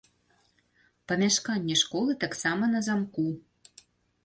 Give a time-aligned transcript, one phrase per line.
[1.11, 3.29] Памяшканне школы таксама на замку.